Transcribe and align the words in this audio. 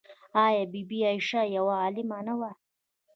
آیا 0.45 0.63
بی 0.71 0.81
بي 0.89 0.99
عایشه 1.07 1.41
یوه 1.55 1.75
عالمه 1.81 2.19
نه 2.27 2.33
وه؟ 2.39 2.51